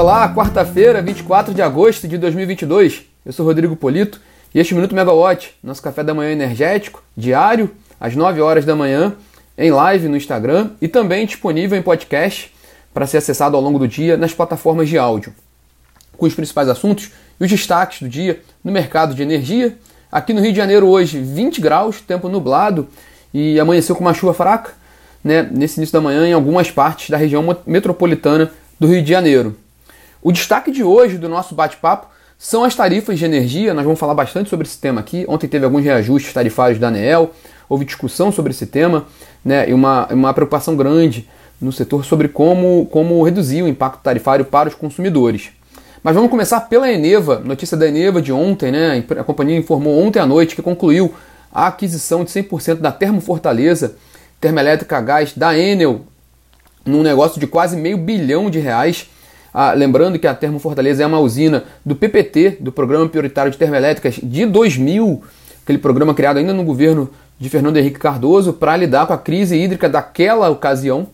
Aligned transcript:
Olá, 0.00 0.32
quarta-feira, 0.34 1.02
24 1.02 1.52
de 1.52 1.60
agosto 1.60 2.08
de 2.08 2.16
2022. 2.16 3.02
Eu 3.22 3.34
sou 3.34 3.44
Rodrigo 3.44 3.76
Polito 3.76 4.18
e 4.54 4.58
este 4.58 4.74
Minuto 4.74 4.94
Megawatt, 4.94 5.54
nosso 5.62 5.82
café 5.82 6.02
da 6.02 6.14
manhã 6.14 6.32
energético, 6.32 7.04
diário, 7.14 7.70
às 8.00 8.16
9 8.16 8.40
horas 8.40 8.64
da 8.64 8.74
manhã, 8.74 9.14
em 9.58 9.70
live 9.70 10.08
no 10.08 10.16
Instagram 10.16 10.70
e 10.80 10.88
também 10.88 11.26
disponível 11.26 11.78
em 11.78 11.82
podcast 11.82 12.50
para 12.94 13.06
ser 13.06 13.18
acessado 13.18 13.54
ao 13.54 13.62
longo 13.62 13.78
do 13.78 13.86
dia 13.86 14.16
nas 14.16 14.32
plataformas 14.32 14.88
de 14.88 14.96
áudio. 14.96 15.34
Com 16.16 16.24
os 16.24 16.34
principais 16.34 16.70
assuntos 16.70 17.10
e 17.38 17.44
os 17.44 17.50
destaques 17.50 18.00
do 18.00 18.08
dia 18.08 18.40
no 18.64 18.72
mercado 18.72 19.14
de 19.14 19.22
energia. 19.22 19.76
Aqui 20.10 20.32
no 20.32 20.40
Rio 20.40 20.52
de 20.52 20.56
Janeiro 20.56 20.88
hoje, 20.88 21.20
20 21.20 21.60
graus, 21.60 22.00
tempo 22.00 22.26
nublado 22.26 22.88
e 23.34 23.60
amanheceu 23.60 23.94
com 23.94 24.00
uma 24.00 24.14
chuva 24.14 24.32
fraca 24.32 24.72
né, 25.22 25.42
nesse 25.52 25.78
início 25.78 25.92
da 25.92 26.00
manhã 26.00 26.26
em 26.26 26.32
algumas 26.32 26.70
partes 26.70 27.10
da 27.10 27.18
região 27.18 27.44
metropolitana 27.66 28.50
do 28.80 28.86
Rio 28.86 29.02
de 29.02 29.10
Janeiro. 29.10 29.59
O 30.22 30.30
destaque 30.32 30.70
de 30.70 30.82
hoje 30.82 31.16
do 31.16 31.28
nosso 31.28 31.54
bate-papo 31.54 32.06
são 32.38 32.62
as 32.62 32.74
tarifas 32.74 33.18
de 33.18 33.24
energia. 33.24 33.72
Nós 33.72 33.84
vamos 33.84 33.98
falar 33.98 34.14
bastante 34.14 34.50
sobre 34.50 34.66
esse 34.66 34.78
tema 34.78 35.00
aqui. 35.00 35.24
Ontem 35.26 35.48
teve 35.48 35.64
alguns 35.64 35.82
reajustes 35.82 36.32
tarifários 36.32 36.78
da 36.78 36.88
ANEEL, 36.88 37.30
houve 37.68 37.86
discussão 37.86 38.30
sobre 38.30 38.52
esse 38.52 38.66
tema 38.66 39.06
né, 39.42 39.68
e 39.68 39.72
uma, 39.72 40.06
uma 40.12 40.34
preocupação 40.34 40.76
grande 40.76 41.26
no 41.60 41.72
setor 41.72 42.04
sobre 42.04 42.28
como, 42.28 42.86
como 42.90 43.22
reduzir 43.22 43.62
o 43.62 43.68
impacto 43.68 44.02
tarifário 44.02 44.44
para 44.44 44.68
os 44.68 44.74
consumidores. 44.74 45.50
Mas 46.02 46.14
vamos 46.14 46.30
começar 46.30 46.60
pela 46.60 46.90
Eneva, 46.90 47.40
notícia 47.40 47.76
da 47.76 47.86
Eneva 47.86 48.22
de 48.22 48.32
ontem, 48.32 48.72
né? 48.72 49.04
A 49.18 49.24
companhia 49.24 49.58
informou 49.58 50.02
ontem 50.02 50.18
à 50.18 50.26
noite 50.26 50.56
que 50.56 50.62
concluiu 50.62 51.14
a 51.52 51.66
aquisição 51.66 52.24
de 52.24 52.30
100% 52.30 52.76
da 52.76 52.90
Termo 52.90 53.20
Fortaleza, 53.20 53.96
termoelétrica 54.40 54.96
a 54.96 55.00
gás 55.02 55.32
da 55.34 55.56
Enel, 55.56 56.02
num 56.86 57.02
negócio 57.02 57.38
de 57.38 57.46
quase 57.46 57.76
meio 57.76 57.98
bilhão 57.98 58.48
de 58.48 58.58
reais. 58.58 59.10
Ah, 59.52 59.72
lembrando 59.72 60.18
que 60.18 60.26
a 60.26 60.34
Termo 60.34 60.58
Fortaleza 60.58 61.02
é 61.02 61.06
uma 61.06 61.18
usina 61.18 61.64
do 61.84 61.96
PPT, 61.96 62.58
do 62.60 62.70
Programa 62.70 63.08
Prioritário 63.08 63.50
de 63.50 63.58
Termoelétricas 63.58 64.20
de 64.22 64.46
2000, 64.46 65.22
aquele 65.62 65.78
programa 65.78 66.14
criado 66.14 66.38
ainda 66.38 66.52
no 66.52 66.62
governo 66.62 67.10
de 67.38 67.48
Fernando 67.48 67.76
Henrique 67.76 67.98
Cardoso 67.98 68.52
para 68.52 68.76
lidar 68.76 69.06
com 69.06 69.12
a 69.12 69.18
crise 69.18 69.56
hídrica 69.56 69.88
daquela 69.88 70.48
ocasião. 70.50 71.08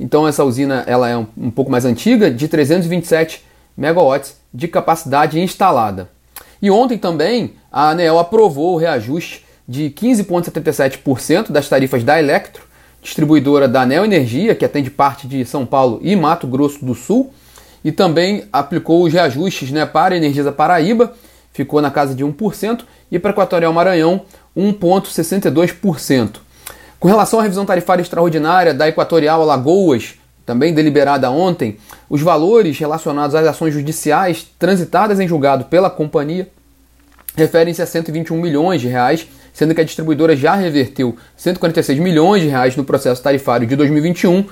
Então 0.00 0.26
essa 0.26 0.44
usina 0.44 0.82
ela 0.86 1.08
é 1.08 1.16
um, 1.16 1.26
um 1.36 1.50
pouco 1.50 1.70
mais 1.70 1.84
antiga, 1.84 2.30
de 2.30 2.48
327 2.48 3.44
megawatts 3.76 4.36
de 4.52 4.66
capacidade 4.66 5.38
instalada. 5.38 6.08
E 6.60 6.70
ontem 6.70 6.98
também 6.98 7.52
a 7.70 7.90
ANEEL 7.90 8.18
aprovou 8.18 8.74
o 8.74 8.78
reajuste 8.78 9.44
de 9.68 9.90
15,77% 9.90 11.50
das 11.50 11.68
tarifas 11.68 12.02
da 12.02 12.18
Electro, 12.18 12.64
distribuidora 13.02 13.68
da 13.68 13.82
Anel 13.82 14.04
Energia, 14.04 14.54
que 14.54 14.64
atende 14.64 14.90
parte 14.90 15.28
de 15.28 15.44
São 15.44 15.66
Paulo 15.66 16.00
e 16.02 16.16
Mato 16.16 16.46
Grosso 16.46 16.84
do 16.84 16.94
Sul, 16.94 17.32
e 17.86 17.92
também 17.92 18.42
aplicou 18.52 19.04
os 19.04 19.12
reajustes 19.12 19.70
né, 19.70 19.86
para 19.86 20.16
a 20.16 20.18
Energisa 20.18 20.50
Paraíba, 20.50 21.14
ficou 21.52 21.80
na 21.80 21.88
casa 21.88 22.16
de 22.16 22.24
1%, 22.24 22.80
e 23.12 23.16
para 23.16 23.30
Equatorial 23.30 23.72
Maranhão, 23.72 24.22
1,62%. 24.56 26.38
Com 26.98 27.06
relação 27.06 27.38
à 27.38 27.44
revisão 27.44 27.64
tarifária 27.64 28.02
extraordinária 28.02 28.74
da 28.74 28.88
Equatorial 28.88 29.40
Alagoas, 29.40 30.16
também 30.44 30.74
deliberada 30.74 31.30
ontem, 31.30 31.76
os 32.10 32.20
valores 32.20 32.76
relacionados 32.76 33.36
às 33.36 33.46
ações 33.46 33.72
judiciais 33.72 34.44
transitadas 34.58 35.20
em 35.20 35.28
julgado 35.28 35.66
pela 35.66 35.88
companhia 35.88 36.48
referem-se 37.36 37.82
a 37.82 37.86
121 37.86 38.36
milhões 38.40 38.80
de 38.80 38.88
reais, 38.88 39.28
sendo 39.52 39.72
que 39.76 39.80
a 39.80 39.84
distribuidora 39.84 40.34
já 40.34 40.56
reverteu 40.56 41.16
146 41.36 42.00
milhões 42.00 42.42
de 42.42 42.48
reais 42.48 42.74
no 42.74 42.82
processo 42.82 43.22
tarifário 43.22 43.64
de 43.64 43.76
2021. 43.76 44.44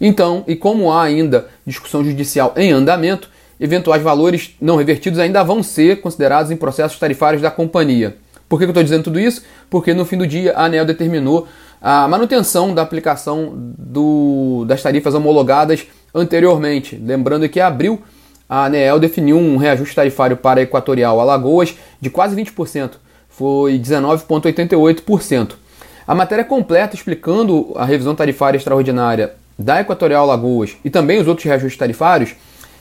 Então, 0.00 0.44
e 0.46 0.56
como 0.56 0.90
há 0.90 1.02
ainda 1.02 1.48
discussão 1.66 2.02
judicial 2.02 2.54
em 2.56 2.72
andamento, 2.72 3.28
eventuais 3.60 4.02
valores 4.02 4.56
não 4.60 4.76
revertidos 4.76 5.18
ainda 5.18 5.42
vão 5.42 5.62
ser 5.62 6.00
considerados 6.00 6.50
em 6.50 6.56
processos 6.56 6.98
tarifários 6.98 7.42
da 7.42 7.50
companhia. 7.50 8.16
Por 8.48 8.58
que 8.58 8.64
eu 8.64 8.70
estou 8.70 8.82
dizendo 8.82 9.04
tudo 9.04 9.20
isso? 9.20 9.42
Porque 9.68 9.92
no 9.92 10.04
fim 10.04 10.16
do 10.16 10.26
dia 10.26 10.54
a 10.54 10.64
ANEL 10.64 10.84
determinou 10.84 11.46
a 11.80 12.08
manutenção 12.08 12.74
da 12.74 12.82
aplicação 12.82 13.52
do, 13.54 14.64
das 14.66 14.82
tarifas 14.82 15.14
homologadas 15.14 15.86
anteriormente. 16.14 16.96
Lembrando 16.96 17.48
que 17.48 17.58
em 17.58 17.62
abril 17.62 18.02
a 18.48 18.64
ANEEL 18.64 18.98
definiu 18.98 19.36
um 19.38 19.56
reajuste 19.56 19.94
tarifário 19.94 20.36
para 20.36 20.60
Equatorial 20.60 21.20
Alagoas 21.20 21.76
de 22.00 22.10
quase 22.10 22.34
20%, 22.34 22.94
foi 23.28 23.78
19,88%. 23.78 25.52
A 26.04 26.14
matéria 26.16 26.44
completa 26.44 26.96
explicando 26.96 27.72
a 27.76 27.84
revisão 27.84 28.16
tarifária 28.16 28.58
extraordinária 28.58 29.34
da 29.60 29.80
Equatorial 29.80 30.24
Alagoas 30.24 30.76
e 30.84 30.90
também 30.90 31.20
os 31.20 31.28
outros 31.28 31.44
reajustes 31.44 31.78
tarifários, 31.78 32.34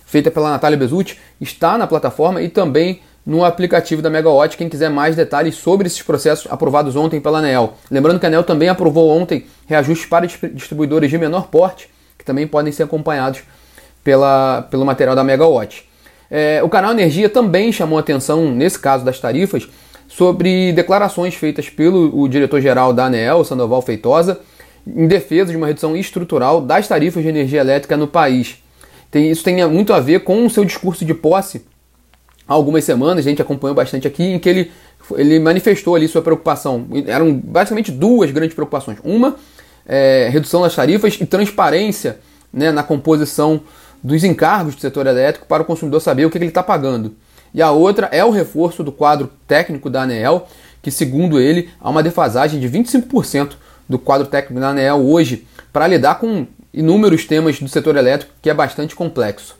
feita 0.06 0.32
pela 0.32 0.50
Natália 0.50 0.78
Bezutti, 0.78 1.20
está 1.40 1.78
na 1.78 1.86
plataforma 1.86 2.42
e 2.42 2.50
também 2.50 3.02
no 3.26 3.44
aplicativo 3.44 4.02
da 4.02 4.10
Megawatt, 4.10 4.58
quem 4.58 4.70
quiser 4.70 4.90
mais 4.90 5.16
detalhes 5.16 5.56
sobre 5.56 5.88
esses 5.88 6.02
processos 6.02 6.52
aprovados 6.52 6.96
ontem 6.96 7.20
pela 7.20 7.40
ANEL. 7.40 7.74
Lembrando 7.92 8.20
que 8.20 8.26
a 8.26 8.30
ANEL 8.30 8.44
também 8.44 8.70
aprovou 8.70 9.10
ontem 9.10 9.46
reajustes 9.68 10.08
para 10.08 10.26
distribuidores 10.26 11.10
de 11.12 11.18
menor 11.18 11.48
porte, 11.48 11.90
que 12.18 12.26
também 12.26 12.48
podem 12.48 12.72
ser 12.72 12.84
acompanhados 12.84 13.42
pela, 14.04 14.64
pelo 14.72 14.86
material 14.86 15.16
da 15.16 15.24
Megawatt. 15.24 15.88
É, 16.32 16.62
o 16.64 16.70
canal 16.70 16.92
Energia 16.92 17.30
também 17.30 17.72
chamou 17.72 18.00
atenção, 18.00 18.50
nesse 18.52 18.80
caso 18.80 19.04
das 19.04 19.20
tarifas, 19.20 19.68
sobre 20.08 20.72
declarações 20.72 21.36
feitas 21.36 21.70
pelo 21.70 22.28
diretor-geral 22.28 22.94
da 22.94 23.06
ANEL, 23.06 23.44
Sandoval 23.44 23.82
Feitosa, 23.82 24.40
em 24.96 25.08
defesa 25.08 25.52
de 25.52 25.58
uma 25.58 25.68
redução 25.68 25.96
estrutural 25.96 26.62
das 26.62 26.88
tarifas 26.88 27.24
de 27.24 27.30
energia 27.30 27.62
elétrica 27.62 27.98
no 27.98 28.08
país. 28.08 28.58
Tem, 29.12 29.30
isso 29.30 29.44
tem 29.44 29.66
muito 29.68 29.94
a 29.94 30.00
ver 30.00 30.24
com 30.24 30.46
o 30.46 30.50
seu 30.50 30.64
discurso 30.64 31.04
de 31.04 31.14
posse 31.14 31.66
há 32.48 32.54
algumas 32.54 32.84
semanas, 32.84 33.26
a 33.26 33.30
gente 33.30 33.42
acompanhou 33.42 33.76
bastante 33.76 34.08
aqui, 34.08 34.24
em 34.24 34.40
que 34.40 34.50
ele, 34.50 34.72
ele 35.16 35.40
manifestou 35.40 35.96
ali 35.96 36.08
sua 36.08 36.22
preocupação. 36.22 36.88
Eram 37.06 37.34
basicamente 37.34 37.92
duas 37.92 38.32
grandes 38.32 38.56
preocupações. 38.56 38.98
Uma, 39.04 39.36
é, 39.86 40.30
redução 40.32 40.64
das 40.64 40.76
tarifas 40.76 41.18
e 41.22 41.26
transparência 41.26 42.20
né, 42.52 42.72
na 42.72 42.82
composição 42.82 43.62
dos 44.02 44.24
encargos 44.24 44.76
do 44.76 44.82
setor 44.82 45.06
elétrico 45.06 45.46
para 45.46 45.62
o 45.62 45.66
consumidor 45.66 46.02
saber 46.02 46.26
o 46.26 46.30
que 46.30 46.38
ele 46.38 46.46
está 46.46 46.64
pagando. 46.64 47.14
E 47.54 47.62
a 47.62 47.72
outra 47.72 48.08
é 48.12 48.24
o 48.24 48.30
reforço 48.32 48.84
do 48.84 48.92
quadro 48.92 49.30
técnico 49.48 49.90
da 49.90 50.04
ANEEL, 50.04 50.48
que 50.82 50.92
segundo 50.92 51.40
ele 51.40 51.70
há 51.80 51.90
uma 51.90 52.02
defasagem 52.02 52.60
de 52.60 52.70
25% 52.70 53.54
do 53.90 53.98
quadro 54.00 54.28
técnico 54.28 54.62
da 54.62 54.70
ANEEL 54.70 54.98
hoje 54.98 55.48
para 55.74 55.88
lidar 55.88 56.20
com 56.20 56.46
inúmeros 56.74 57.26
temas 57.26 57.60
do 57.60 57.68
setor 57.68 57.98
elétrico 57.98 58.34
que 58.42 58.50
é 58.50 58.54
bastante 58.54 58.96
complexo. 58.96 59.58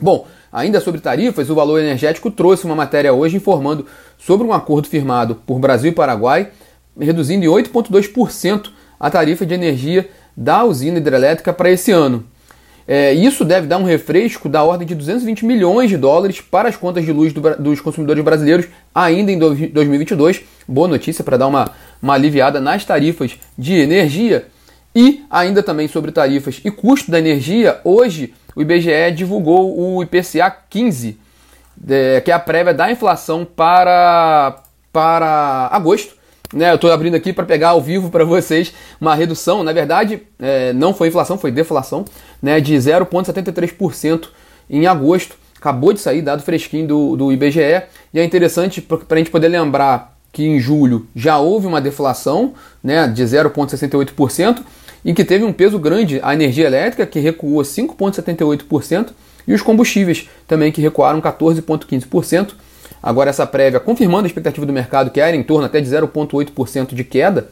Bom, 0.00 0.26
Ainda 0.54 0.80
sobre 0.80 1.00
tarifas, 1.00 1.50
o 1.50 1.54
Valor 1.56 1.80
Energético 1.80 2.30
trouxe 2.30 2.64
uma 2.64 2.76
matéria 2.76 3.12
hoje 3.12 3.36
informando 3.36 3.86
sobre 4.16 4.46
um 4.46 4.52
acordo 4.52 4.86
firmado 4.86 5.34
por 5.44 5.58
Brasil 5.58 5.90
e 5.90 5.94
Paraguai, 5.94 6.50
reduzindo 6.96 7.44
em 7.44 7.48
8,2% 7.48 8.70
a 9.00 9.10
tarifa 9.10 9.44
de 9.44 9.52
energia 9.52 10.08
da 10.36 10.62
usina 10.62 10.98
hidrelétrica 10.98 11.52
para 11.52 11.72
esse 11.72 11.90
ano. 11.90 12.24
É, 12.86 13.12
isso 13.12 13.44
deve 13.44 13.66
dar 13.66 13.78
um 13.78 13.82
refresco 13.82 14.48
da 14.48 14.62
ordem 14.62 14.86
de 14.86 14.94
220 14.94 15.44
milhões 15.44 15.90
de 15.90 15.96
dólares 15.96 16.40
para 16.40 16.68
as 16.68 16.76
contas 16.76 17.04
de 17.04 17.10
luz 17.10 17.32
do, 17.32 17.40
dos 17.56 17.80
consumidores 17.80 18.22
brasileiros 18.22 18.66
ainda 18.94 19.32
em 19.32 19.38
2022. 19.38 20.42
Boa 20.68 20.86
notícia 20.86 21.24
para 21.24 21.36
dar 21.36 21.48
uma, 21.48 21.72
uma 22.04 22.12
aliviada 22.12 22.60
nas 22.60 22.84
tarifas 22.84 23.38
de 23.56 23.74
energia. 23.74 24.46
E 24.94 25.24
ainda 25.30 25.62
também 25.62 25.88
sobre 25.88 26.12
tarifas 26.12 26.60
e 26.62 26.70
custo 26.70 27.10
da 27.10 27.18
energia, 27.18 27.80
hoje 27.82 28.34
o 28.54 28.60
IBGE 28.60 29.10
divulgou 29.16 29.76
o 29.76 30.02
IPCA 30.02 30.54
15, 30.68 31.18
que 32.22 32.30
é 32.30 32.34
a 32.34 32.38
prévia 32.38 32.74
da 32.74 32.92
inflação 32.92 33.44
para, 33.44 34.62
para 34.92 35.68
agosto. 35.72 36.14
Né, 36.52 36.70
eu 36.70 36.76
estou 36.76 36.92
abrindo 36.92 37.16
aqui 37.16 37.32
para 37.32 37.44
pegar 37.44 37.70
ao 37.70 37.80
vivo 37.80 38.10
para 38.10 38.24
vocês 38.24 38.72
uma 39.00 39.14
redução, 39.14 39.64
na 39.64 39.72
verdade, 39.72 40.22
é, 40.38 40.72
não 40.72 40.94
foi 40.94 41.08
inflação, 41.08 41.36
foi 41.36 41.50
deflação, 41.50 42.04
né, 42.40 42.60
de 42.60 42.74
0,73% 42.76 44.28
em 44.70 44.86
agosto. 44.86 45.36
Acabou 45.56 45.92
de 45.92 45.98
sair, 45.98 46.22
dado 46.22 46.42
fresquinho 46.42 46.86
do, 46.86 47.16
do 47.16 47.32
IBGE, 47.32 47.82
e 48.12 48.20
é 48.20 48.22
interessante 48.22 48.80
para 48.80 48.98
a 49.10 49.16
gente 49.16 49.30
poder 49.30 49.48
lembrar 49.48 50.13
que 50.34 50.44
em 50.44 50.58
julho 50.58 51.06
já 51.14 51.38
houve 51.38 51.66
uma 51.68 51.80
deflação 51.80 52.54
né, 52.82 53.06
de 53.06 53.22
0,68%, 53.22 54.62
em 55.04 55.14
que 55.14 55.24
teve 55.24 55.44
um 55.44 55.52
peso 55.52 55.78
grande 55.78 56.18
a 56.22 56.34
energia 56.34 56.66
elétrica, 56.66 57.06
que 57.06 57.20
recuou 57.20 57.62
5,78%, 57.62 59.10
e 59.46 59.54
os 59.54 59.62
combustíveis 59.62 60.28
também, 60.48 60.72
que 60.72 60.82
recuaram 60.82 61.20
14,15%. 61.20 62.54
Agora, 63.00 63.30
essa 63.30 63.46
prévia, 63.46 63.78
confirmando 63.78 64.24
a 64.24 64.26
expectativa 64.26 64.66
do 64.66 64.72
mercado, 64.72 65.10
que 65.10 65.20
era 65.20 65.36
em 65.36 65.42
torno 65.42 65.66
até 65.66 65.80
de 65.80 65.88
0,8% 65.88 66.94
de 66.94 67.04
queda, 67.04 67.48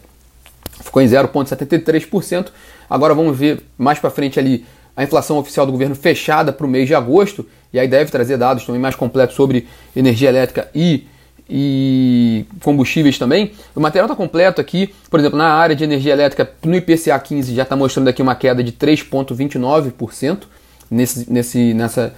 ficou 0.83 1.01
em 1.01 1.07
0,73%. 1.07 2.49
Agora 2.91 3.15
vamos 3.15 3.39
ver 3.39 3.63
mais 3.79 3.99
para 4.01 4.11
frente 4.11 4.41
ali 4.41 4.65
a 4.97 5.05
inflação 5.05 5.39
oficial 5.39 5.67
do 5.67 5.73
governo 5.73 5.95
fechada 5.95 6.53
para 6.53 6.67
o 6.67 6.69
mês 6.69 6.89
de 6.89 6.95
agosto, 6.95 7.47
e 7.73 7.79
aí 7.79 7.87
deve 7.87 8.11
trazer 8.11 8.37
dados 8.37 8.67
também 8.67 8.81
mais 8.81 8.97
completos 8.97 9.37
sobre 9.37 9.69
energia 9.95 10.29
elétrica 10.29 10.69
e 10.75 11.07
e 11.55 12.47
combustíveis 12.63 13.19
também. 13.19 13.53
O 13.77 13.81
material 13.81 14.07
está 14.07 14.17
completo 14.17 14.61
aqui, 14.61 14.95
por 15.11 15.21
exemplo, 15.21 15.37
na 15.37 15.53
área 15.53 15.77
de 15.77 15.85
energia 15.85 16.15
elétrica, 16.15 16.51
no 16.65 16.75
IPCA 16.75 17.19
15 17.19 17.55
já 17.55 17.63
está 17.63 17.77
mostrando 17.77 18.09
aqui 18.09 18.23
uma 18.23 18.35
queda 18.35 18.65
de 18.65 18.73
3,29% 18.73 20.45
nesse, 20.91 21.31
nesse, 21.31 21.75
nessa 21.75 22.15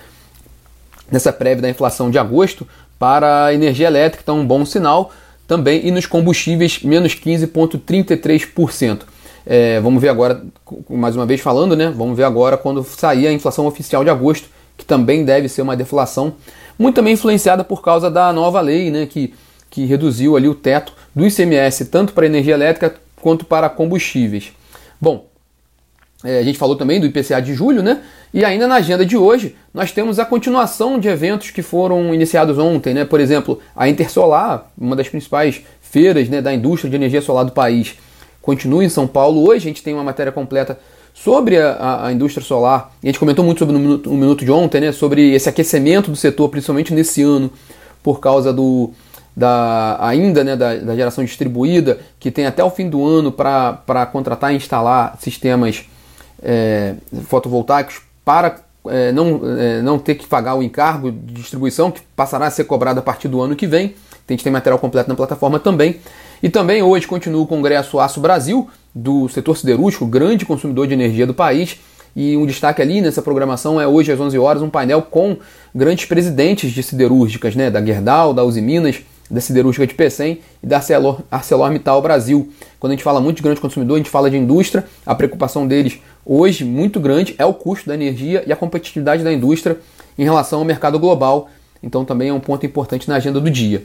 nessa 1.10 1.32
prévia 1.32 1.62
da 1.62 1.68
inflação 1.68 2.10
de 2.10 2.18
agosto 2.18 2.66
para 2.98 3.46
a 3.46 3.54
energia 3.54 3.86
elétrica, 3.86 4.22
então 4.22 4.38
um 4.38 4.46
bom 4.46 4.64
sinal 4.64 5.12
também, 5.46 5.86
e 5.86 5.90
nos 5.90 6.06
combustíveis, 6.06 6.82
menos 6.82 7.14
15,33%. 7.14 9.00
É, 9.46 9.78
vamos 9.80 10.00
ver 10.00 10.08
agora, 10.08 10.42
mais 10.88 11.14
uma 11.14 11.26
vez 11.26 11.40
falando, 11.40 11.76
né? 11.76 11.92
Vamos 11.94 12.16
ver 12.16 12.24
agora 12.24 12.56
quando 12.56 12.82
sair 12.82 13.26
a 13.26 13.32
inflação 13.32 13.66
oficial 13.66 14.02
de 14.02 14.08
agosto, 14.08 14.48
que 14.76 14.84
também 14.84 15.24
deve 15.24 15.48
ser 15.48 15.60
uma 15.60 15.76
deflação, 15.76 16.34
muito 16.78 16.96
também 16.96 17.14
influenciada 17.14 17.64
por 17.64 17.82
causa 17.82 18.10
da 18.10 18.32
nova 18.32 18.60
lei, 18.60 18.90
né? 18.90 19.06
Que, 19.06 19.34
que 19.70 19.84
reduziu 19.84 20.36
ali 20.36 20.48
o 20.48 20.54
teto 20.54 20.92
do 21.14 21.26
ICMS, 21.26 21.86
tanto 21.86 22.12
para 22.12 22.26
energia 22.26 22.54
elétrica 22.54 22.94
quanto 23.20 23.44
para 23.44 23.68
combustíveis. 23.68 24.52
Bom, 25.00 25.26
é, 26.24 26.38
a 26.38 26.42
gente 26.42 26.58
falou 26.58 26.74
também 26.74 26.98
do 26.98 27.06
IPCA 27.06 27.40
de 27.40 27.54
julho, 27.54 27.82
né? 27.82 28.02
E 28.32 28.44
ainda 28.44 28.66
na 28.66 28.76
agenda 28.76 29.04
de 29.04 29.16
hoje, 29.16 29.54
nós 29.72 29.92
temos 29.92 30.18
a 30.18 30.24
continuação 30.24 30.98
de 30.98 31.06
eventos 31.06 31.50
que 31.50 31.62
foram 31.62 32.14
iniciados 32.14 32.58
ontem, 32.58 32.94
né? 32.94 33.04
Por 33.04 33.20
exemplo, 33.20 33.60
a 33.76 33.88
Intersolar, 33.88 34.70
uma 34.76 34.96
das 34.96 35.08
principais 35.08 35.62
feiras 35.80 36.28
né, 36.28 36.40
da 36.40 36.52
indústria 36.52 36.90
de 36.90 36.96
energia 36.96 37.20
solar 37.20 37.44
do 37.44 37.52
país, 37.52 37.94
continua 38.40 38.84
em 38.84 38.88
São 38.88 39.06
Paulo. 39.06 39.46
Hoje 39.46 39.66
a 39.66 39.68
gente 39.68 39.82
tem 39.82 39.94
uma 39.94 40.02
matéria 40.02 40.32
completa 40.32 40.78
sobre 41.14 41.56
a, 41.56 42.06
a, 42.06 42.12
indústria 42.12 42.44
solar. 42.44 42.92
A 43.00 43.06
gente 43.06 43.20
comentou 43.20 43.44
muito 43.44 43.60
sobre 43.60 43.72
no 43.72 43.78
minuto, 43.78 44.10
minuto 44.10 44.44
de 44.44 44.50
ontem, 44.50 44.80
né, 44.80 44.92
sobre 44.92 45.32
esse 45.32 45.48
aquecimento 45.48 46.10
do 46.10 46.16
setor, 46.16 46.48
principalmente 46.48 46.92
nesse 46.92 47.22
ano, 47.22 47.50
por 48.02 48.18
causa 48.18 48.52
do 48.52 48.90
da 49.36 49.96
ainda 50.00 50.44
né, 50.44 50.54
da, 50.54 50.76
da 50.76 50.94
geração 50.94 51.24
distribuída, 51.24 51.98
que 52.20 52.30
tem 52.30 52.46
até 52.46 52.62
o 52.62 52.70
fim 52.70 52.88
do 52.88 53.04
ano 53.04 53.32
para 53.32 54.06
contratar 54.12 54.52
e 54.52 54.56
instalar 54.56 55.16
sistemas 55.20 55.84
é, 56.42 56.94
fotovoltaicos 57.26 58.00
para 58.24 58.60
é, 58.86 59.12
não, 59.12 59.40
é, 59.58 59.82
não 59.82 59.98
ter 59.98 60.14
que 60.14 60.26
pagar 60.26 60.54
o 60.54 60.62
encargo 60.62 61.10
de 61.10 61.34
distribuição, 61.34 61.90
que 61.90 62.00
passará 62.14 62.46
a 62.46 62.50
ser 62.50 62.64
cobrado 62.64 63.00
a 63.00 63.02
partir 63.02 63.28
do 63.28 63.40
ano 63.40 63.56
que 63.56 63.66
vem. 63.66 63.94
A 64.28 64.32
gente 64.32 64.42
tem 64.42 64.52
material 64.52 64.78
completo 64.78 65.08
na 65.08 65.14
plataforma 65.14 65.58
também. 65.58 66.00
E 66.42 66.48
também 66.48 66.82
hoje 66.82 67.06
continua 67.06 67.42
o 67.42 67.46
Congresso 67.46 67.98
Aço 67.98 68.20
Brasil, 68.20 68.68
do 68.94 69.28
setor 69.28 69.56
siderúrgico, 69.56 70.06
grande 70.06 70.44
consumidor 70.44 70.86
de 70.86 70.94
energia 70.94 71.26
do 71.26 71.34
país. 71.34 71.78
E 72.16 72.36
um 72.36 72.46
destaque 72.46 72.80
ali 72.80 73.00
nessa 73.00 73.20
programação 73.20 73.80
é 73.80 73.86
hoje 73.86 74.12
às 74.12 74.20
11 74.20 74.38
horas 74.38 74.62
um 74.62 74.70
painel 74.70 75.02
com 75.02 75.36
grandes 75.74 76.04
presidentes 76.04 76.70
de 76.70 76.82
siderúrgicas, 76.82 77.56
né, 77.56 77.70
da 77.70 77.84
Gerdau, 77.84 78.32
da 78.32 78.44
Uzi 78.44 78.60
Minas, 78.60 79.00
da 79.30 79.40
siderúrgica 79.40 79.86
de 79.86 79.94
Pecém 79.94 80.40
e 80.62 80.66
da 80.66 80.76
Arcelor, 80.76 81.20
ArcelorMittal 81.30 82.00
Brasil. 82.02 82.52
Quando 82.78 82.92
a 82.92 82.94
gente 82.94 83.04
fala 83.04 83.20
muito 83.20 83.36
de 83.38 83.42
grande 83.42 83.60
consumidor, 83.60 83.96
a 83.96 83.98
gente 83.98 84.10
fala 84.10 84.30
de 84.30 84.36
indústria, 84.36 84.84
a 85.04 85.14
preocupação 85.14 85.66
deles 85.66 85.98
hoje 86.24 86.64
muito 86.64 87.00
grande 87.00 87.34
é 87.38 87.44
o 87.44 87.54
custo 87.54 87.88
da 87.88 87.94
energia 87.94 88.44
e 88.46 88.52
a 88.52 88.56
competitividade 88.56 89.22
da 89.22 89.32
indústria 89.32 89.78
em 90.18 90.24
relação 90.24 90.60
ao 90.60 90.64
mercado 90.64 90.98
global. 90.98 91.48
Então 91.82 92.04
também 92.04 92.28
é 92.28 92.32
um 92.32 92.40
ponto 92.40 92.64
importante 92.64 93.08
na 93.08 93.16
agenda 93.16 93.40
do 93.40 93.50
dia. 93.50 93.82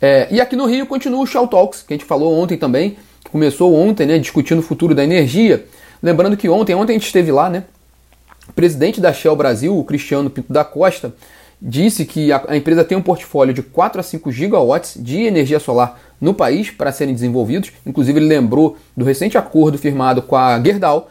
É, 0.00 0.28
e 0.30 0.40
aqui 0.40 0.56
no 0.56 0.66
Rio 0.66 0.86
continua 0.86 1.20
o 1.20 1.26
Shell 1.26 1.46
Talks, 1.46 1.82
que 1.82 1.94
a 1.94 1.96
gente 1.96 2.06
falou 2.06 2.34
ontem 2.34 2.56
também, 2.56 2.96
que 3.24 3.30
começou 3.30 3.74
ontem, 3.74 4.06
né, 4.06 4.18
discutindo 4.18 4.58
o 4.58 4.62
futuro 4.62 4.94
da 4.94 5.02
energia. 5.02 5.64
Lembrando 6.02 6.36
que 6.36 6.48
ontem, 6.48 6.74
ontem 6.74 6.92
a 6.92 6.98
gente 6.98 7.06
esteve 7.06 7.32
lá, 7.32 7.48
né? 7.48 7.64
O 8.48 8.52
presidente 8.52 9.00
da 9.00 9.12
Shell 9.12 9.34
Brasil, 9.34 9.76
o 9.76 9.82
Cristiano 9.82 10.30
Pinto 10.30 10.52
da 10.52 10.64
Costa, 10.64 11.14
disse 11.60 12.04
que 12.04 12.32
a, 12.32 12.56
empresa 12.56 12.84
tem 12.84 12.96
um 12.96 13.02
portfólio 13.02 13.54
de 13.54 13.62
4 13.62 14.00
a 14.00 14.02
5 14.02 14.30
gigawatts 14.30 14.96
de 14.96 15.22
energia 15.22 15.58
solar 15.58 15.98
no 16.20 16.34
país 16.34 16.70
para 16.70 16.92
serem 16.92 17.14
desenvolvidos. 17.14 17.72
Inclusive, 17.84 18.18
ele 18.18 18.26
lembrou 18.26 18.76
do 18.96 19.04
recente 19.04 19.38
acordo 19.38 19.78
firmado 19.78 20.22
com 20.22 20.36
a 20.36 20.60
Gerdau 20.62 21.10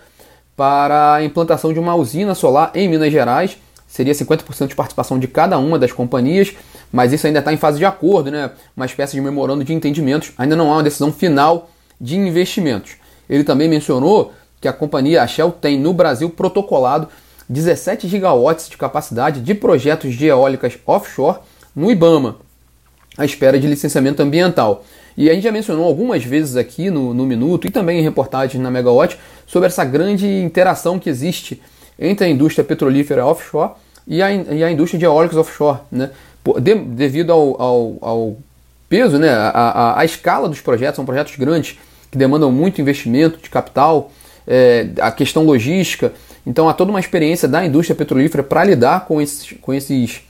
para 0.56 1.16
a 1.16 1.24
implantação 1.24 1.74
de 1.74 1.80
uma 1.80 1.96
usina 1.96 2.34
solar 2.36 2.72
em 2.74 2.88
Minas 2.88 3.12
Gerais. 3.12 3.58
Seria 3.88 4.14
50% 4.14 4.68
de 4.68 4.76
participação 4.76 5.20
de 5.20 5.28
cada 5.28 5.58
uma 5.58 5.80
das 5.80 5.92
companhias 5.92 6.54
mas 6.96 7.12
isso 7.12 7.28
ainda 7.28 7.40
está 7.40 7.52
em 7.52 7.58
fase 7.58 7.78
de 7.78 7.84
acordo, 7.84 8.32
né? 8.32 8.52
uma 8.76 8.86
espécie 8.86 9.16
de 9.16 9.22
memorando 9.22 9.66
de 9.66 9.74
entendimentos, 9.74 10.32
ainda 10.38 10.56
não 10.56 10.72
há 10.72 10.78
uma 10.78 10.84
decisão 10.84 11.12
final 11.12 11.70
de 12.00 12.16
investimentos. 12.16 12.94
Ele 13.30 13.44
também 13.44 13.68
mencionou 13.68 14.32
que 14.62 14.68
a 14.68 14.72
companhia 14.72 15.22
a 15.22 15.28
Shell 15.28 15.52
tem 15.52 15.78
no 15.78 15.94
Brasil 15.94 16.30
protocolado 16.30 17.10
17 17.50 18.08
gigawatts 18.08 18.70
de 18.70 18.78
capacidade 18.78 19.42
de 19.42 19.54
projetos 19.54 20.16
de 20.16 20.26
eólicas 20.26 20.78
offshore 20.86 21.40
no 21.76 21.92
IBAMA, 21.92 22.38
à 23.18 23.26
espera 23.26 23.60
de 23.60 23.68
licenciamento 23.68 24.22
ambiental. 24.22 24.84
E 25.18 25.30
a 25.30 25.34
gente 25.34 25.44
já 25.44 25.52
mencionou 25.52 25.86
algumas 25.86 26.24
vezes 26.24 26.58
aqui 26.58 26.90
no, 26.90 27.14
no 27.14 27.26
Minuto 27.26 27.68
e 27.68 27.72
também 27.72 28.00
em 28.00 28.04
reportagens 28.04 28.62
na 28.62 28.70
Megawatt 28.70 29.18
sobre 29.46 29.68
essa 29.68 29.86
grande 29.86 30.28
interação 30.28 31.00
que 31.00 31.10
existe 31.10 31.62
entre 31.98 32.26
a 32.26 32.30
indústria 32.30 32.66
petrolífera 32.66 33.26
offshore 33.26 33.72
e 34.06 34.22
a, 34.22 34.32
e 34.32 34.64
a 34.64 34.72
indústria 34.72 35.00
de 35.00 35.06
eólicas 35.06 35.38
offshore. 35.38 35.80
Né? 35.92 36.10
de, 36.62 36.76
devido 36.76 37.32
ao, 37.32 37.62
ao, 37.62 37.98
ao, 38.02 38.38
peso, 38.88 39.18
né, 39.18 39.30
a, 39.30 39.50
a, 39.50 40.00
a, 40.00 40.06
escala 40.06 40.48
dos 40.48 40.62
projetos, 40.62 40.98
são 40.98 41.06
projetos 41.06 41.36
grandes 41.36 41.80
que 42.12 42.18
demandam 42.18 42.52
muito 42.52 42.80
investimento 42.80 43.40
de 43.42 43.50
capital, 43.50 44.12
é, 44.48 44.90
a 45.02 45.12
questão 45.12 45.44
logística. 45.44 46.14
Então 46.46 46.70
há 46.70 46.74
toda 46.74 46.92
uma 46.92 47.00
experiência 47.00 47.48
da 47.48 47.66
indústria 47.66 47.96
petrolífera 47.96 48.44
para 48.44 48.64
lidar 48.64 49.06
com 49.06 49.22
esses, 49.22 49.56
com, 49.62 49.74
esses, 49.74 50.22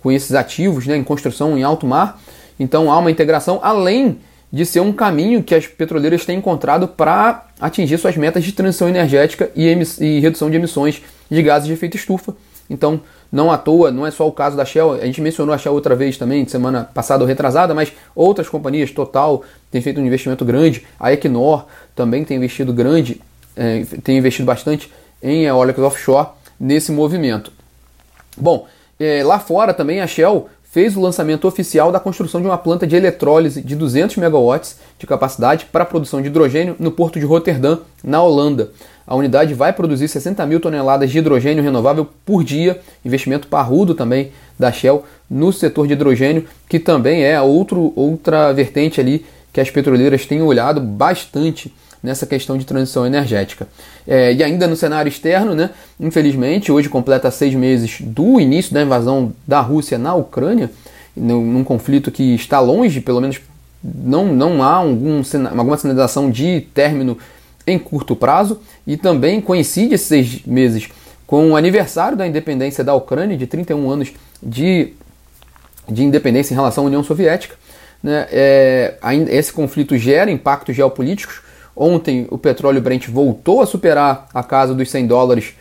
com 0.00 0.12
esses 0.12 0.34
ativos 0.34 0.86
né, 0.86 0.96
em 0.96 1.04
construção 1.04 1.58
em 1.58 1.62
alto 1.62 1.86
mar. 1.86 2.20
Então 2.58 2.90
há 2.90 2.98
uma 2.98 3.10
integração, 3.10 3.58
além 3.62 4.18
de 4.52 4.64
ser 4.64 4.80
um 4.80 4.92
caminho 4.92 5.42
que 5.42 5.54
as 5.54 5.66
petroleiras 5.66 6.24
têm 6.24 6.38
encontrado 6.38 6.86
para 6.86 7.46
atingir 7.60 7.98
suas 7.98 8.16
metas 8.16 8.44
de 8.44 8.52
transição 8.52 8.88
energética 8.88 9.50
e, 9.56 9.66
e 10.00 10.20
redução 10.20 10.48
de 10.48 10.56
emissões 10.56 11.02
de 11.28 11.42
gases 11.42 11.66
de 11.66 11.74
efeito 11.74 11.96
estufa. 11.96 12.34
Então, 12.70 13.00
não 13.30 13.50
à 13.50 13.58
toa, 13.58 13.90
não 13.90 14.06
é 14.06 14.10
só 14.10 14.26
o 14.26 14.32
caso 14.32 14.56
da 14.56 14.64
Shell, 14.64 14.94
a 14.94 15.06
gente 15.06 15.20
mencionou 15.20 15.54
a 15.54 15.58
Shell 15.58 15.72
outra 15.72 15.94
vez 15.94 16.16
também, 16.16 16.46
semana 16.46 16.88
passada 16.94 17.22
ou 17.22 17.28
retrasada, 17.28 17.74
mas 17.74 17.92
outras 18.14 18.48
companhias, 18.48 18.90
Total, 18.90 19.42
tem 19.70 19.80
feito 19.80 20.00
um 20.00 20.06
investimento 20.06 20.44
grande, 20.44 20.84
a 20.98 21.12
Equinor 21.12 21.66
também 21.94 22.24
tem 22.24 22.36
investido 22.36 22.72
grande, 22.72 23.20
é, 23.56 23.84
tem 24.02 24.18
investido 24.18 24.46
bastante 24.46 24.90
em 25.22 25.44
eólicas 25.44 25.84
offshore 25.84 26.28
nesse 26.58 26.92
movimento. 26.92 27.52
Bom, 28.36 28.66
é, 28.98 29.22
lá 29.22 29.38
fora 29.38 29.74
também 29.74 30.00
a 30.00 30.06
Shell 30.06 30.48
fez 30.76 30.94
o 30.94 31.00
lançamento 31.00 31.48
oficial 31.48 31.90
da 31.90 31.98
construção 31.98 32.40
de 32.40 32.46
uma 32.46 32.58
planta 32.58 32.86
de 32.86 32.94
eletrólise 32.94 33.62
de 33.62 33.74
200 33.74 34.16
megawatts 34.16 34.78
de 34.98 35.06
capacidade 35.06 35.66
para 35.72 35.84
a 35.84 35.86
produção 35.86 36.20
de 36.20 36.28
hidrogênio 36.28 36.76
no 36.78 36.90
porto 36.90 37.18
de 37.18 37.24
Roterdã, 37.24 37.78
na 38.04 38.22
Holanda. 38.22 38.70
A 39.06 39.14
unidade 39.14 39.54
vai 39.54 39.72
produzir 39.72 40.06
60 40.06 40.44
mil 40.44 40.60
toneladas 40.60 41.10
de 41.10 41.18
hidrogênio 41.18 41.62
renovável 41.62 42.06
por 42.26 42.44
dia, 42.44 42.78
investimento 43.04 43.48
parrudo 43.48 43.94
também 43.94 44.32
da 44.58 44.70
Shell 44.70 45.04
no 45.30 45.52
setor 45.52 45.86
de 45.86 45.94
hidrogênio, 45.94 46.44
que 46.68 46.78
também 46.78 47.24
é 47.24 47.40
outro, 47.40 47.92
outra 47.96 48.52
vertente 48.52 49.00
ali 49.00 49.24
que 49.52 49.60
as 49.62 49.70
petroleiras 49.70 50.26
têm 50.26 50.42
olhado 50.42 50.78
bastante 50.78 51.74
nessa 52.02 52.26
questão 52.26 52.56
de 52.56 52.64
transição 52.64 53.06
energética. 53.06 53.66
É, 54.06 54.32
e 54.32 54.42
ainda 54.42 54.66
no 54.66 54.76
cenário 54.76 55.08
externo, 55.08 55.54
né, 55.54 55.70
infelizmente, 55.98 56.70
hoje 56.70 56.88
completa 56.88 57.30
seis 57.30 57.54
meses 57.54 57.98
do 58.00 58.40
início 58.40 58.72
da 58.72 58.82
invasão 58.82 59.32
da 59.46 59.60
Rússia 59.60 59.98
na 59.98 60.14
Ucrânia, 60.14 60.70
num, 61.16 61.44
num 61.44 61.64
conflito 61.64 62.10
que 62.10 62.34
está 62.34 62.60
longe, 62.60 63.00
pelo 63.00 63.20
menos 63.20 63.40
não, 63.82 64.26
não 64.26 64.62
há 64.62 64.74
algum, 64.74 65.22
alguma 65.56 65.76
sinalização 65.76 66.30
de 66.30 66.62
término 66.74 67.16
em 67.66 67.78
curto 67.78 68.14
prazo 68.14 68.60
e 68.86 68.96
também 68.96 69.40
coincide 69.40 69.94
esses 69.94 70.06
seis 70.06 70.42
meses 70.46 70.88
com 71.26 71.50
o 71.50 71.56
aniversário 71.56 72.16
da 72.16 72.26
independência 72.26 72.84
da 72.84 72.94
Ucrânia, 72.94 73.36
de 73.36 73.46
31 73.46 73.90
anos 73.90 74.12
de, 74.40 74.92
de 75.88 76.04
independência 76.04 76.54
em 76.54 76.56
relação 76.56 76.84
à 76.84 76.86
União 76.86 77.02
Soviética. 77.02 77.56
Né? 78.02 78.26
É, 78.30 78.94
esse 79.28 79.52
conflito 79.52 79.98
gera 79.98 80.30
impactos 80.30 80.76
geopolíticos. 80.76 81.40
Ontem 81.76 82.26
o 82.30 82.38
petróleo 82.38 82.80
Brent 82.80 83.08
voltou 83.08 83.60
a 83.60 83.66
superar 83.66 84.26
a 84.32 84.42
casa 84.42 84.74
dos 84.74 84.90
100 84.90 85.06
dólares 85.06 85.54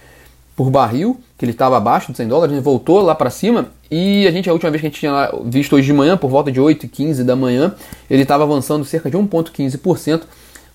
por 0.55 0.69
barril, 0.69 1.19
que 1.38 1.43
ele 1.43 1.51
estava 1.51 1.75
abaixo 1.75 2.12
de 2.12 2.17
100 2.17 2.27
dólares, 2.29 2.63
voltou 2.63 3.01
lá 3.01 3.13
para 3.13 3.29
cima 3.29 3.67
e 3.91 4.25
a 4.25 4.31
gente, 4.31 4.50
a 4.50 4.53
última 4.53 4.72
vez 4.72 4.79
que 4.79 4.88
a 4.88 4.89
gente 4.89 5.00
tinha 5.00 5.29
visto 5.43 5.75
hoje 5.75 5.86
de 5.86 5.93
manhã, 5.93 6.15
por 6.15 6.29
volta 6.29 6.50
de 6.50 6.62
8 6.62 6.86
e 6.86 6.89
15 6.89 7.24
da 7.25 7.36
manhã, 7.36 7.75
ele 8.10 8.22
estava 8.22 8.43
avançando 8.43 8.86
cerca 8.86 9.10
de 9.10 9.17
1,15% 9.17 10.22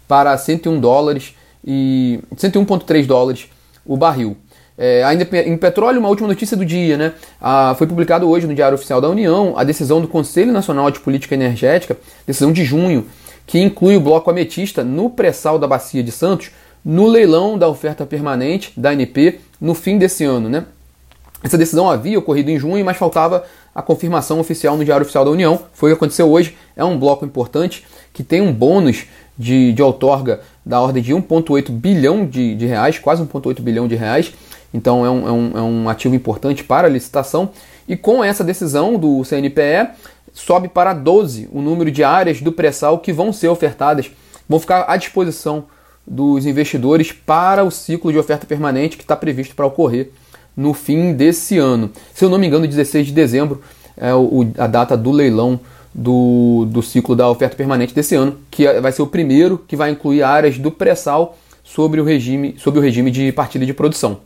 para 0.06 0.36
101 0.36 0.78
dólares 0.78 1.34
e 1.64 2.20
101,3 2.36 3.06
dólares 3.06 3.48
o 3.86 3.96
barril. 3.96 4.36
É, 4.76 5.02
ainda 5.04 5.28
em 5.44 5.56
petróleo, 5.56 5.98
uma 5.98 6.08
última 6.08 6.28
notícia 6.28 6.56
do 6.56 6.64
dia, 6.64 6.96
né? 6.96 7.12
Ah, 7.40 7.74
foi 7.76 7.86
publicado 7.86 8.28
hoje 8.28 8.46
no 8.46 8.54
Diário 8.54 8.76
Oficial 8.76 9.00
da 9.00 9.10
União 9.10 9.54
a 9.56 9.62
decisão 9.62 10.00
do 10.00 10.08
Conselho 10.08 10.52
Nacional 10.52 10.90
de 10.90 11.00
Política 11.00 11.34
Energética, 11.34 11.98
decisão 12.26 12.50
de 12.50 12.64
junho, 12.64 13.06
que 13.46 13.58
inclui 13.58 13.96
o 13.96 14.00
bloco 14.00 14.30
ametista 14.30 14.84
no 14.84 15.10
pré-sal 15.10 15.58
da 15.58 15.66
Bacia 15.66 16.02
de 16.02 16.12
Santos 16.12 16.50
no 16.84 17.06
leilão 17.06 17.58
da 17.58 17.68
oferta 17.68 18.06
permanente 18.06 18.72
da 18.76 18.90
ANP 18.90 19.40
no 19.60 19.74
fim 19.74 19.98
desse 19.98 20.24
ano, 20.24 20.48
né? 20.48 20.64
Essa 21.42 21.56
decisão 21.56 21.90
havia 21.90 22.18
ocorrido 22.18 22.50
em 22.50 22.58
junho, 22.58 22.84
mas 22.84 22.96
faltava 22.96 23.44
a 23.74 23.80
confirmação 23.80 24.40
oficial 24.40 24.76
no 24.76 24.84
Diário 24.84 25.04
Oficial 25.04 25.24
da 25.24 25.30
União. 25.30 25.58
Foi 25.72 25.90
o 25.90 25.94
que 25.94 25.98
aconteceu 25.98 26.30
hoje. 26.30 26.56
É 26.76 26.84
um 26.84 26.98
bloco 26.98 27.24
importante 27.24 27.84
que 28.12 28.22
tem 28.22 28.42
um 28.42 28.52
bônus 28.52 29.06
de, 29.38 29.72
de 29.72 29.82
outorga 29.82 30.40
da 30.64 30.80
ordem 30.80 31.02
de 31.02 31.14
1,8 31.14 31.70
bilhão 31.70 32.26
de, 32.26 32.54
de 32.54 32.66
reais, 32.66 32.98
quase 32.98 33.22
1,8 33.22 33.60
bilhão 33.62 33.88
de 33.88 33.94
reais. 33.94 34.32
Então 34.72 35.04
é 35.04 35.10
um, 35.10 35.28
é, 35.28 35.32
um, 35.32 35.58
é 35.58 35.62
um 35.62 35.88
ativo 35.88 36.14
importante 36.14 36.62
para 36.62 36.86
a 36.86 36.90
licitação. 36.90 37.50
E 37.88 37.96
com 37.96 38.22
essa 38.22 38.44
decisão 38.44 38.96
do 38.96 39.24
CNPE, 39.24 39.88
sobe 40.32 40.68
para 40.68 40.92
12 40.92 41.48
o 41.52 41.60
número 41.60 41.90
de 41.90 42.04
áreas 42.04 42.40
do 42.40 42.52
pré-sal 42.52 42.98
que 42.98 43.12
vão 43.12 43.32
ser 43.32 43.48
ofertadas, 43.48 44.10
vão 44.48 44.58
ficar 44.58 44.84
à 44.88 44.96
disposição 44.96 45.64
dos 46.06 46.46
investidores 46.46 47.12
para 47.12 47.64
o 47.64 47.70
ciclo 47.70 48.10
de 48.10 48.18
oferta 48.18 48.46
permanente 48.46 48.96
que 48.96 49.02
está 49.02 49.16
previsto 49.16 49.54
para 49.54 49.66
ocorrer 49.66 50.10
no 50.56 50.74
fim 50.74 51.12
desse 51.12 51.58
ano. 51.58 51.90
Se 52.14 52.24
eu 52.24 52.28
não 52.28 52.38
me 52.38 52.46
engano, 52.46 52.66
16 52.66 53.06
de 53.06 53.12
dezembro 53.12 53.62
é 53.96 54.10
a 54.58 54.66
data 54.66 54.96
do 54.96 55.10
leilão 55.10 55.60
do, 55.94 56.66
do 56.68 56.82
ciclo 56.82 57.14
da 57.16 57.28
oferta 57.28 57.56
permanente 57.56 57.94
desse 57.94 58.14
ano, 58.14 58.36
que 58.50 58.66
é, 58.66 58.80
vai 58.80 58.92
ser 58.92 59.02
o 59.02 59.06
primeiro 59.06 59.58
que 59.66 59.76
vai 59.76 59.90
incluir 59.90 60.22
áreas 60.22 60.58
do 60.58 60.70
pré-sal 60.70 61.36
sobre 61.62 62.00
o 62.00 62.04
regime, 62.04 62.54
sobre 62.58 62.80
o 62.80 62.82
regime 62.82 63.10
de 63.10 63.30
partilha 63.32 63.66
de 63.66 63.74
produção. 63.74 64.18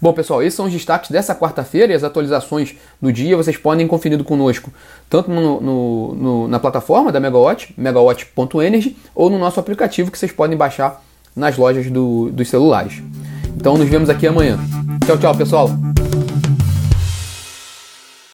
Bom, 0.00 0.12
pessoal, 0.12 0.42
esses 0.42 0.54
são 0.54 0.66
os 0.66 0.72
destaques 0.72 1.10
dessa 1.10 1.34
quarta-feira 1.34 1.92
e 1.92 1.96
as 1.96 2.04
atualizações 2.04 2.74
do 3.02 3.12
dia 3.12 3.36
vocês 3.36 3.56
podem 3.56 3.86
conferir 3.86 4.22
conosco, 4.22 4.72
tanto 5.10 5.30
no, 5.30 5.60
no, 5.60 6.14
no, 6.14 6.48
na 6.48 6.60
plataforma 6.60 7.10
da 7.10 7.18
Megawatt, 7.18 7.74
megawatt.energy, 7.76 8.96
ou 9.14 9.28
no 9.28 9.38
nosso 9.38 9.58
aplicativo 9.58 10.10
que 10.10 10.18
vocês 10.18 10.30
podem 10.30 10.56
baixar 10.56 11.02
nas 11.34 11.56
lojas 11.56 11.90
do, 11.90 12.30
dos 12.30 12.48
celulares. 12.48 13.02
Então 13.56 13.76
nos 13.76 13.88
vemos 13.88 14.08
aqui 14.08 14.26
amanhã. 14.26 14.56
Tchau, 15.04 15.18
tchau, 15.18 15.36
pessoal! 15.36 15.68